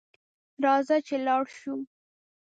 [0.63, 1.75] راځه چې لاړشوو